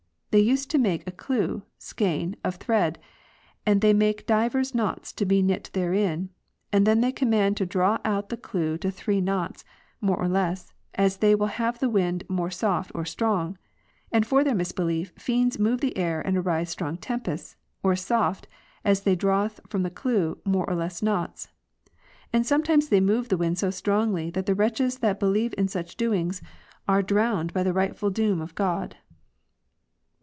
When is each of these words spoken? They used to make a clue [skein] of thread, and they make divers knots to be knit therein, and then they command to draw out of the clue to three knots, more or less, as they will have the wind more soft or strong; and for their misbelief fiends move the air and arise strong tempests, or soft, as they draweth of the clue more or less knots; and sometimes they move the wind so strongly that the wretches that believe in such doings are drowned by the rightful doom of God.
They 0.33 0.39
used 0.39 0.71
to 0.71 0.77
make 0.77 1.05
a 1.05 1.11
clue 1.11 1.63
[skein] 1.77 2.37
of 2.41 2.55
thread, 2.55 2.99
and 3.65 3.81
they 3.81 3.91
make 3.91 4.25
divers 4.25 4.73
knots 4.73 5.11
to 5.11 5.25
be 5.25 5.41
knit 5.41 5.69
therein, 5.73 6.29
and 6.71 6.87
then 6.87 7.01
they 7.01 7.11
command 7.11 7.57
to 7.57 7.65
draw 7.65 7.97
out 8.05 8.23
of 8.23 8.29
the 8.29 8.37
clue 8.37 8.77
to 8.77 8.89
three 8.91 9.19
knots, 9.19 9.65
more 9.99 10.15
or 10.15 10.29
less, 10.29 10.71
as 10.95 11.17
they 11.17 11.35
will 11.35 11.47
have 11.47 11.79
the 11.79 11.89
wind 11.89 12.23
more 12.29 12.49
soft 12.49 12.93
or 12.95 13.03
strong; 13.03 13.57
and 14.09 14.25
for 14.25 14.41
their 14.41 14.55
misbelief 14.55 15.11
fiends 15.19 15.59
move 15.59 15.81
the 15.81 15.97
air 15.97 16.21
and 16.25 16.37
arise 16.37 16.69
strong 16.69 16.95
tempests, 16.95 17.57
or 17.83 17.97
soft, 17.97 18.47
as 18.85 19.01
they 19.01 19.17
draweth 19.17 19.59
of 19.73 19.83
the 19.83 19.89
clue 19.89 20.37
more 20.45 20.63
or 20.69 20.77
less 20.77 21.01
knots; 21.03 21.49
and 22.31 22.45
sometimes 22.45 22.87
they 22.87 23.01
move 23.01 23.27
the 23.27 23.35
wind 23.35 23.57
so 23.57 23.69
strongly 23.69 24.29
that 24.29 24.45
the 24.45 24.55
wretches 24.55 24.99
that 24.99 25.19
believe 25.19 25.53
in 25.57 25.67
such 25.67 25.97
doings 25.97 26.41
are 26.87 27.01
drowned 27.03 27.53
by 27.53 27.63
the 27.63 27.73
rightful 27.73 28.09
doom 28.09 28.39
of 28.39 28.55
God. 28.55 28.95